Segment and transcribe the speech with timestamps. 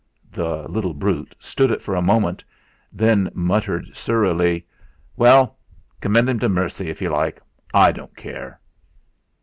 [0.31, 2.43] The "little brute" stood it for a moment,
[2.91, 4.65] then muttered surlily:
[5.15, 5.59] "Well,
[5.99, 7.39] commend 'im to mercy if you like;
[7.71, 8.59] I don't care."